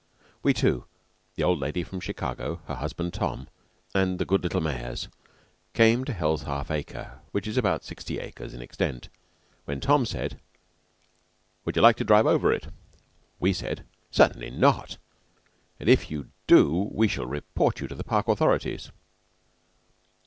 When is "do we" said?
16.47-17.07